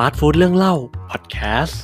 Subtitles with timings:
[0.00, 0.74] ฟาสต์ฟู้ดเรื่องเล่า
[1.10, 1.82] พอดแคสต์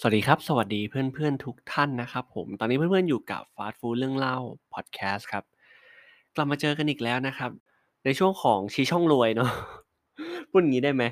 [0.00, 4.36] สวัสดีครับ สวัสดีเพื่อนๆทุกท่านนะครับผม ตอนนี้เพื่อนๆอยู่กับฟาสต์ฟู้ดเรื่องเล่า
[4.74, 5.44] พอดแคสต์ครับ
[6.34, 7.50] กลับมาเจอกันอีกแล้วนะครับ
[8.04, 9.50] ในช่วงของชี้ช่องรวยเนาะ
[10.50, 11.04] พูดอย่างนี้ได้ไหม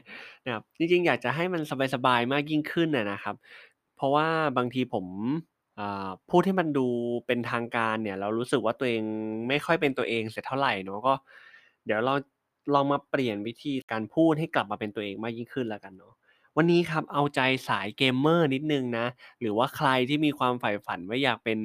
[0.44, 1.62] นะครับ จริงๆ อยากจะให้มัน
[1.94, 3.36] สบายๆ มากยิ่งขึ้นนะครับ
[3.96, 4.26] เพราะว่า
[4.56, 5.06] บางทีผม
[6.30, 6.86] พูดให้มันดู
[7.26, 9.02] เป็นทางการเนี่ย เรารู้สึกว่าตัวเอง
[9.48, 11.14] ไม่ค่อยเป็นตัวเองเสียเท่าไหร่เนาะก็
[11.86, 12.14] เดี๋ยวเรา
[12.74, 16.14] ลองมาเปลี่ยนวิธีการพูดให้กลับมาเป็นตัวเองมากยิ่งขึ้นแล้วกันเนาะ
[16.56, 19.06] วันนี้ครับเอาใจสายเกมเมอร์นิดนึงนะ
[19.40, 21.58] หรือว่าใครที่มีความใฝ่ฝันว่าอยากเป็น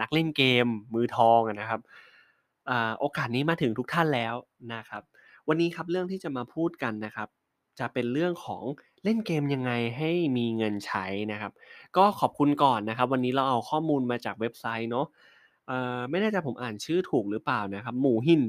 [0.00, 1.80] นักเล่นเกมมือทองนะครับ
[3.00, 4.34] โอกาสนี้มาถึงทุกท่านแล้ว
[4.74, 5.02] นะครับ
[5.48, 7.28] วันนี้ครับเรื่องที่จะมาพูดกันนะครับ
[7.78, 8.62] จะเป็นเรื่องของ
[9.04, 11.52] เล่นเกมยังไงให้มีเงินใช้นะครับ
[11.96, 15.06] ก็ขอบคุณก่อนนะครับ วันนี้เราเอาข้อมูลมาจากเว็บไซต์เนาะ
[16.10, 18.42] ไม่แน่ใจผมอ่านชื่อถูกหรือเปล่านะครับ หมูหิน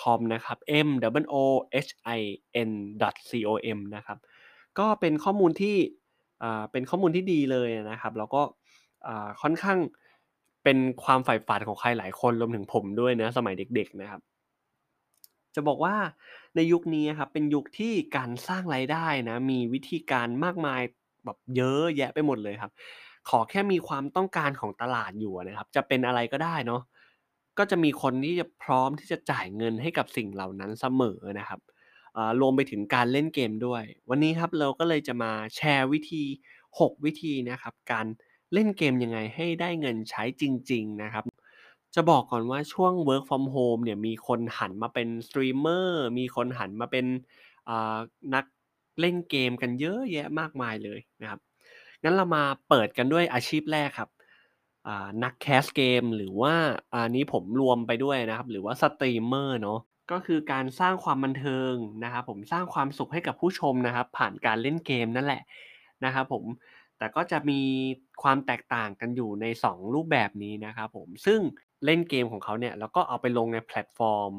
[0.00, 1.36] com นะครับ m w o
[1.86, 2.20] h i
[2.68, 2.70] n
[3.20, 4.18] com นะครับ
[4.78, 5.76] ก็เป็นข้อมูลที่
[6.72, 8.42] เป็นข้อมูลที่ดีเลยนะครับ แล้วก็
[9.42, 9.78] ค่อนข้าง
[10.64, 14.20] เป็นความใฝ่ฝันของใครหลายคนรวมถึงผมด้วยนะสมัยเด็ก ๆนะครับ
[15.54, 15.96] จะบอกว่า
[16.56, 20.82] ในยุคนี้ครับเป็นยุคที่การสร้างรายได้นะมีวิธีการมากมาย
[21.24, 22.72] แบบเยอะแยะไปหมดเลยครับ
[23.28, 26.82] ขอแค่มีความต้องการของตลาดอยู่นะครับ จะเป็นอะไรก็ได้เนาะ
[27.60, 31.60] ก็จะมีคนที่จะพร้อมที่จะจ่ายเงินให้กับสิ่งเหล่านั้นเสมอนะครับ
[32.40, 36.24] รวมไปถึงการเล่นเกมด้วย วันนี้ครับเราก็เลยจะมาแชร์วิธี
[36.80, 38.06] 6 วิธีนะครับ การ
[38.52, 41.24] เล่นเกมยังไงให้ได้เงินใช้จริง ๆ นะครับ
[41.94, 47.06] จะบอกก่อนว่าช่วง work from home เนี่ยมีคนหันมาเป็นสตรีมเมอร์มีคนหันมาเป็น
[48.34, 48.44] นัก
[49.00, 51.40] เล่นเกมกันเยอะแยะมากมายเลยนะครับ
[52.02, 54.10] งั้นเรามาเปิดกันด้วยอาชีพแรกครับ
[55.24, 56.54] นัก cast เกมหรือว่า
[56.92, 59.80] อันนี้ผมรวมไปด้วยนะครับ หรือว่าสตรีมเมอร์เนาะ
[60.12, 65.42] ก็คือการสร้างความบันเทิงนะครับผมสร้างความสุขให้กับผู้ชมนะครับ ผ่านการเล่นเกมนั่นแหละ
[66.04, 66.44] นะครับผม
[66.98, 67.60] แต่ก็จะมี
[68.22, 71.40] ความแตกต่างกันอยู่ใน 2 รูปแบบนี้นะครับผมซึ่ง
[71.84, 74.32] เล่นเกมของเขาเนี่ยแล้วก็เอาไปลงในแพลตฟอร์ม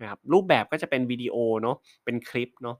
[0.00, 2.76] นะครับรูปแบบก็จะเป็นวิดีโอเนาะเป็นคลิปเนาะ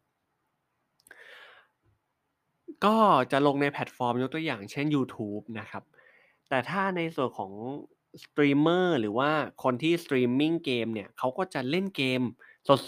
[2.84, 2.96] ก็
[3.32, 5.82] จะลงในแพลตฟอร์มยกตัวอย่างเช่น YouTube นะครับ
[6.52, 7.52] แต่ถ้าในส่วนของ
[8.22, 9.30] สตรีมเมอร์หรือว่า
[9.64, 12.22] คนที่สตรีมมิ่งเกมเนี่ยเขาก็จะเล่นเกม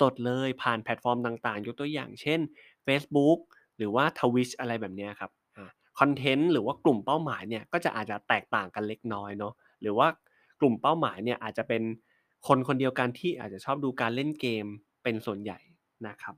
[0.01, 2.41] สดๆเลยผ่านแพลตฟอร์มต่างๆ ยกตัวอย่างเช่น
[2.87, 3.39] Facebook
[3.79, 5.31] หรือว่า Twitch อะไรแบบนี้ครับ
[5.99, 10.09] คอนเทนต์หรือว่ากลุ่มเป้าหมายเนี่ยก็จะอาจจะแตกต่างกันเล็กน้อยเนาะหรือว่า
[10.61, 11.83] กลุ่มเป้าหมายเนี่ยอาจจะเป็น
[12.49, 14.67] คนคนเดียวกันที่อาจจะชอบดูการเล่นเกม
[15.03, 15.59] เป็นส่วนใหญ่
[16.07, 16.35] นะครับ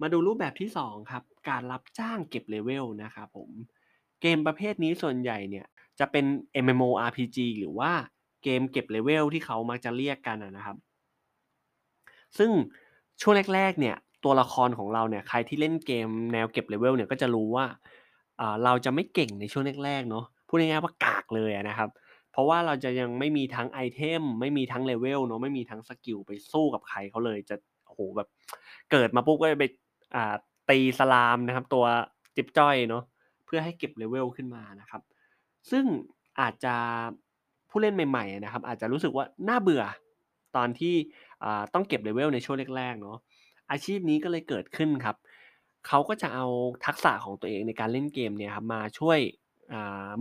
[0.00, 3.50] มาดูรูปแบบที่2ครับการรับจ้างเก็บเลเวลนะครับผม
[4.22, 5.66] เกมประเภทนี้ส่วนใหญ่เนี่ย
[5.98, 6.24] จะเป็น
[6.64, 7.92] MMORPG หรือว่า
[8.42, 10.76] เกมเก็บเลเวลที่เขามักจะเรียกกันนะครับ
[12.38, 12.50] ซึ่ง
[13.20, 17.66] ช่วงแรกๆเนี่ยตัวละครของเราเนี่ยใครที่เล่นเกมแนวเก็บเลเวลเนี่ยก็จะรู้ว่า
[18.64, 21.90] เราจะไม่เก่งในช่วงแรกๆเนาะพูดง่ายๆว่ากากเลยนะครับ
[22.32, 28.28] เพราะว่าเราจะยังไม่มีทั้ง item ไม่มีทั้งเลเวลเนาะไม่มีทั้ง skill ไปสู้กับใครเขาเลยจะโอ้โหแบบ
[28.90, 29.64] เกิดมาปุ๊บก็ไป
[30.70, 31.84] ตี slime นะครับ ตัว
[32.36, 33.02] จิ๊บจ๊อยเนาะ
[33.48, 35.02] เพื่อให้เก็บเลเวลขึ้นมานะครับ
[35.70, 35.84] ซึ่ง
[36.40, 36.74] อาจจะ
[37.70, 39.84] ผู้เล่นใหม่ๆนะครับ อาจจะรู้สึกว่าน่าเบื่อ
[40.56, 40.94] ตอนที่
[41.74, 43.18] ต้องเก็บเลเวลในช่วงแรกๆเนาะ
[43.70, 45.16] อาชีพนี้ก็เลยเกิดขึ้นครับ
[45.86, 46.46] เขาก็จะเอา
[46.86, 49.18] ทักษะของตัวเองในการเล่นเกมเนี่ยครับมาช่วย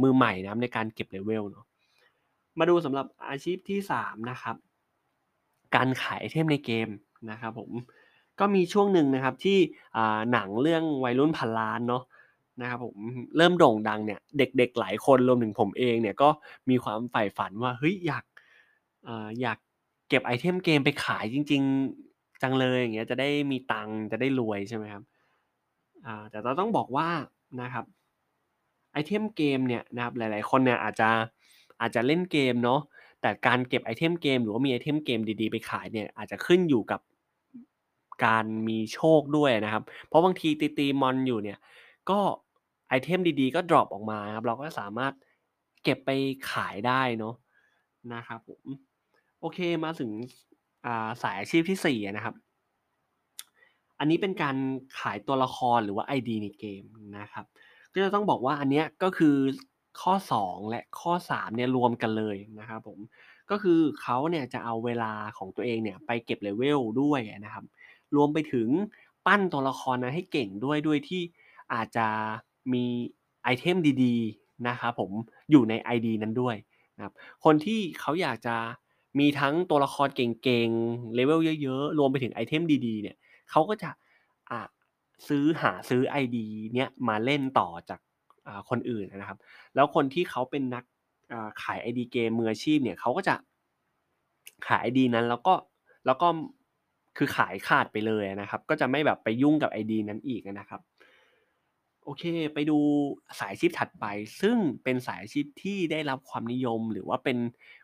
[0.02, 1.66] มือใหม่นะครับในการเก็บเลเวลเนาะ
[2.60, 4.56] มาดูสำหรับอาชีพที่3นะครับ
[5.76, 6.90] การขาย item ในเกม
[7.32, 7.72] นะครับผม
[8.40, 9.58] ก็มีช่วงหนึ่งนะครับที่
[10.32, 12.04] หนังเรื่องวัยรุ่นพันล้านเนาะ
[12.62, 12.98] นะครับผม
[13.38, 16.30] เริ่มโด่งดังเนี่ยเด็กๆหลายคนรวมถึงผมเองเนี่ยก็
[16.70, 18.24] มีความใฝ่ฝันว่าเฮ้ยอยาก
[19.42, 19.58] อยาก
[20.10, 21.62] เก็บ item เกมไปขายจริง
[22.02, 25.04] ๆ จังเลยอย่างเงี้ยจะได้มีตังจะได้รวยใช่ไหมครับ
[26.30, 27.10] แต่เราต้องบอกว่า
[27.62, 27.86] นะครับ
[28.92, 31.10] item เกมเนี่ยนะครับหลาย ๆ คนเนี่ยอาจจะ
[31.82, 32.80] อาจจะเล่นเกมเนาะ
[33.22, 37.02] แต่การเก็บ item เกมหรือว่ามี item เกมดีๆ ไปขายเนี่ยอาจจะขึ้นอยู่กับ
[38.26, 41.58] การมีโชคด้วยนะครับ เพราะบางทีตีตีมอนอยู่เนี่ย
[42.10, 42.20] ก็
[42.88, 45.14] item ดีๆ ก็ drop ออกมาครับเราก็สามารถ
[45.84, 46.10] เก็บไป
[46.52, 47.36] ขายได้เนาะ
[48.14, 48.64] นะครับผม
[49.40, 50.12] โอเคมาถึง
[51.22, 52.36] สายอาชีพที่ 4 นะครับ
[54.00, 54.56] อันนี้เป็นการ
[55.00, 56.84] ขายตัวละครหรือว่า ID ในเกม
[57.20, 57.46] นะครับ
[57.94, 59.36] ก็จะต้องบอกว่าอันนี้ก็คือ
[60.02, 60.14] ข้อ
[60.44, 63.00] 2 และข้อ 3 เนี่ยรวมกันเลยนะครับผม
[63.50, 67.66] ก็คือเขาเนี่ยจะเอาเวลาของตัวเองเนี่ยไปเก็บเลเวลด้วยนะครับ
[68.16, 68.70] รวมไปถึง
[69.26, 71.22] ปั้นตัวละครนะให้เก่งด้วยด้วยที่
[71.74, 72.08] อาจจะ
[72.74, 72.86] มี
[73.44, 75.12] ไอเทมดีๆนะครับผม
[75.52, 76.56] อยู่ใน ID นั้นด้วย
[76.98, 77.14] นะครับ
[77.46, 78.56] คนที่เขาอยากจะ
[79.20, 83.16] มีทั้งตัวละครเก่งๆเลเวลเยอะๆ รวมไปถึงไอเทมดีๆเนี่ย
[83.52, 83.90] เขาก็จะ
[84.52, 84.60] อ่า
[85.28, 88.00] ซื้อหาซื้อ ID เนี้ยมาเล่นต่อจาก
[88.70, 89.40] คนอื่นนะครับ
[89.76, 90.84] แล้วคนที่เขาเป็นนัก
[91.34, 93.36] อ่าขาย ID เกมมืออาชีพเนี่ยเขาก็จะ
[94.68, 95.54] ขาย ID นั้นแล้วก็
[96.06, 96.28] แล้วก็
[97.18, 100.82] คือขายขาดไปเลยนะครับ ก็จะไม่แบบไปยุ่งกับ ID นั้นอีกนะครับ
[102.08, 102.80] โอเค ไปดู
[103.40, 104.06] สายอาชีพถัดไป
[104.42, 107.38] ซึ่งเป็นสายอาชีพที่ได้รับความนิยม หรือว่าเป็น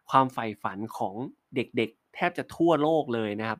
[0.09, 1.15] ความใฝ่ฝันของ
[1.55, 3.59] เด็กๆ แทบจะทั่วโลกเลยนะครับ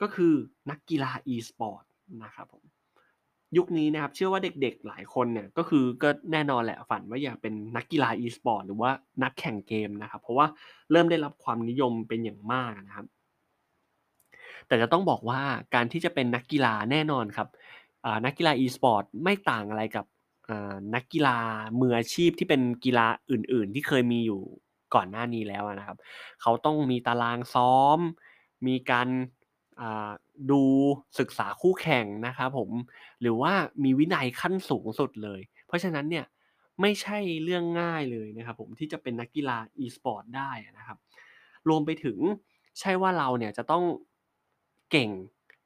[0.00, 0.32] ก็คือ
[0.70, 1.84] นักกีฬา e-sport
[2.24, 2.64] นะครับผม
[3.56, 8.90] ยุคนี้นะครับ เชื่อว่าเด็กๆ หลายคนเนี่ยก็คือก็แน่นอนแหละฝันว่าอยากเป็นนักกีฬา e-sport หรือว่า
[9.22, 10.46] นักแข่งเกมนะครับ เพราะว่า
[10.90, 13.06] เริ่มได้รับความนิยมเป็นอย่างมากนะครับ
[14.66, 15.40] แต่จะต้องบอกว่า
[15.74, 17.48] การที่จะเป็นนักกีฬาแน่นอนครับ
[18.24, 20.06] นักกีฬา e-sport ไม่ต่างอะไรกับ
[20.94, 21.38] นักกีฬา
[21.80, 24.40] มืออาชีพที่เป็นกีฬาอื่น ๆ ที่เคยมีอยู่
[24.94, 25.98] ก่อนหน้านี้แล้วนะครับ
[26.42, 27.98] เขาต้องมีตารางซ้อม
[28.66, 29.08] มีการ
[30.50, 30.62] ดู
[31.18, 32.70] ศึกษาคู่แข่งนะครับผม
[33.20, 33.52] หรือว่า
[33.84, 36.26] มีวินัยขั้นสูงสุดเลย เพราะฉะนั้นเนี่ย
[36.80, 40.98] ไม่ใช่เรื่องง่ายเลยนะครับผมที่จะเป็นนักกีฬา e-sport ได้นะครับ
[41.68, 42.18] รวมไปถึง
[42.80, 43.84] ใช่ว่าเราเนี่ยจะต้อง
[44.90, 45.10] เก่ง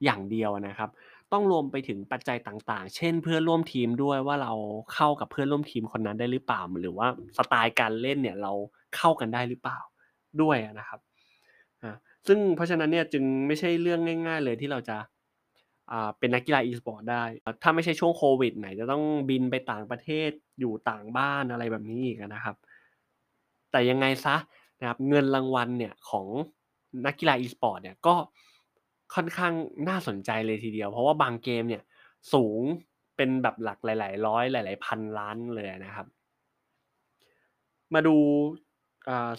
[0.04, 0.90] อย่างเดียวนะครับ
[1.32, 4.52] ต้องรวมไปถึงปัจจัยต่างๆ เช่นเพื่อนร่วมทีมด้วยว่าเรา
[4.94, 8.52] เข้ากับเพื่อนร่วมทีมคนนั้นได้หรือเปล่า หรือว่าสไตล์การเล่นเนี่ยเรา
[8.96, 9.78] เข้ากันได้หรือเปล่า
[10.42, 11.00] ด้วยนะครับ
[11.82, 11.94] อา
[12.26, 14.96] ซึ่งเพราะฉะนั้นเนี่ยจึงไม่ใช่เรื่องง่าย ๆ เลยที่เราจะ
[15.92, 17.24] อ่าเป็นนักกีฬา e-sport ได้
[17.62, 22.56] ถ้าไม่ใช่ช่วงโควิดไหนจะต้องบินไปต่างประเทศอยู่ต่างบ้านอะไรแบบนี้อีกนะครับ
[23.70, 24.38] แต่ยังไงเสีย
[24.80, 26.26] นะครับเงินรางวัลเนี่ยของ
[27.06, 28.14] นักกีฬา e-sport เนี่ยก็
[29.14, 29.52] ค่อนข้าง
[29.88, 31.82] น่าสนใจเลยทีเดียว เพราะว่าบางเกมเนี่ย
[32.32, 32.62] สูง
[33.16, 36.06] เป็นแบบหลักหลาย ๆ ร้อยหลาย ๆ พันล้านเลยนะครับ
[37.94, 38.16] มาดู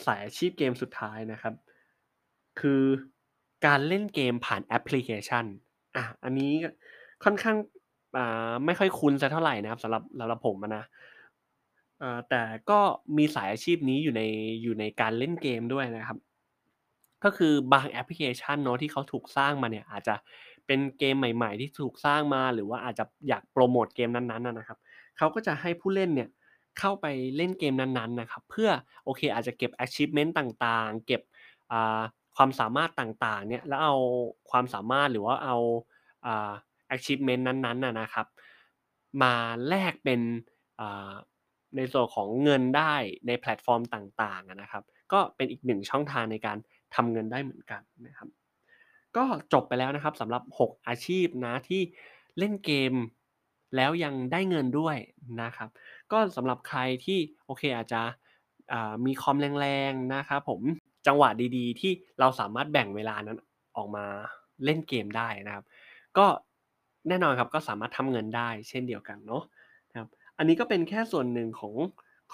[0.05, 1.53] สายอาชีพเกมสุดท้ายนะครับ
[2.59, 2.83] คือ
[3.65, 5.45] การเล่นเกมผ่านแอปพลิเคชัน
[5.95, 6.51] อาอันนี้
[7.23, 7.57] ค่อนข้าง
[8.65, 10.83] ไม่ค่อยคุ้นสักเท่าไหร่นะครับสำหรับสำหรับผมนะ
[12.29, 12.79] แต่ก็
[13.17, 14.21] มีสายอาชีพนี้อยู่ใน
[14.63, 16.17] อยู่ในการเล่นเกมด้วยนะครับ
[17.23, 20.15] ก็คือบางแอปพลิเคชันเนาะที่เขาถูกสร้างมาเนี่ย อาจจะ
[20.65, 24.77] เป็นเกมใหม่ ๆ ที่ถูกสร้างมา หรือว่าอาจจะอยากโพรโมตเกมนั้นๆอะนะครับ
[25.17, 26.29] เขาก็จะให้ผู้เล่นเนี่ย
[26.79, 27.05] เข้าไป
[27.37, 28.69] เล่นเกมนั้นๆนะครับ เพื่อ
[29.03, 31.21] โอเคอาจจะเก็บ achievement ต่างๆ เก็บ
[32.35, 33.95] ความสามารถต่างๆเนี่ยแล้วเอา
[34.51, 35.55] ความสามารถหรือว่าเอา
[36.25, 36.51] อ่า
[36.95, 38.27] achievement นั้นๆนะครับ
[39.21, 39.33] มา
[39.67, 40.21] แลกเป็น
[41.75, 42.93] ในส่วนของเงินได้
[43.27, 44.83] ในแพลตฟอร์มต่างๆนะครับ
[45.13, 46.57] ก็เป็นอีกหนึ่งช่องทางในการ
[46.95, 48.29] ทำเงินได้เหมือนกันนะครับ
[49.17, 51.81] ก็จบไปแล้วนะครับสำหรับ 6 อาชีพนะที่
[52.39, 52.93] เล่นเกม
[53.75, 54.97] แล้วยังได้เงินด้วย
[55.41, 55.69] นะครับ
[56.11, 58.01] ก็สำหรับใครที่โอเคอาจจะ
[59.05, 60.61] มีคอมแรงๆนะครับผม
[61.07, 63.37] จังหวะดีๆ ที่เราสามารถแบ่งเวลานั้น
[63.77, 64.05] ออกมา
[64.65, 65.65] เล่นเกมได้นะครับ
[66.17, 66.25] ก็
[67.07, 69.43] แน่นอนครับก็สามารถทำเงินได้เช่นเดียวกันเนาะ
[69.89, 71.73] นะครับ อันนี้ก็เป็นแค่ส่วนหนึ่งของ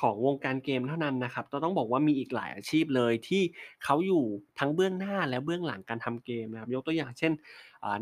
[0.02, 3.42] ของวงการเกมเท่านั้นนะครับต้องบอกว่ามีอีกหลายอาชีพเลยที่
[3.84, 4.24] เขาอยู่
[4.60, 7.32] ทั้งเบื้องหน้าและเบื้องหลังการทำเกมนะครับ ยกตัวอย่างเช่น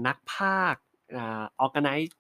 [0.08, 0.84] นักพากย์
[1.18, 2.14] อ่า organize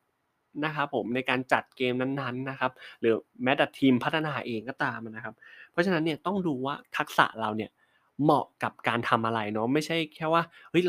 [0.66, 5.34] นะครับผมในการจัดเกมนั้นๆนะครับ หรือแม้แต่ทีมพัฒนาเองก็ตามนะครับ
[5.72, 7.72] เพราะฉะนั้นเนี่ยต้องดูว่าทักษะเราเนี่ย
[8.24, 10.84] เหมาะกับการทำอะไรเนาะไม่ใช่แค่ว่าเฮ้ย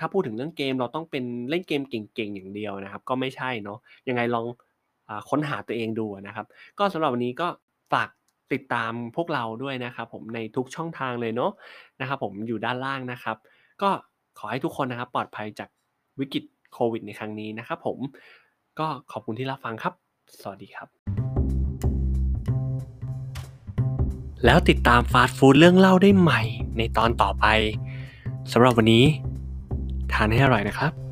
[0.00, 4.46] ถ้าพูดถึงเรื่องเกมเราต้องเป็นเล่นเกมเก่งๆอย่างเดียวนะครับ ก็ไม่ใช่เนาะยังไงลอง
[5.30, 6.46] ค้นหาตัวเองดูนะครับ
[6.78, 7.48] ก็สำหรับวันนี้ก็
[7.92, 8.08] ฝาก
[8.52, 11.52] ติดตามพวกเราด้วยนะครับผมในทุกช่องทางเลยเนาะ
[12.00, 13.36] นะครับผมอยู่ด้านล่างนะครับ
[13.82, 13.90] ก็
[14.38, 15.68] ขอให้ทุกคนนะครับปลอดภัยจาก
[16.20, 17.98] วิกฤตโควิดในครั้งนี้นะครับผม
[18.78, 19.94] ก็ขอบคุณที่รับฟังครับ
[20.40, 20.88] สวัสดีครับ
[24.44, 26.42] แล้วติดตามฟาสต์ฟูดเรื่องเล่าได้ใหม่
[26.78, 27.46] ในตอนต่อไป
[28.52, 29.04] สำหรับวันนี้
[30.12, 31.07] ทานให้อร่อยนะครับ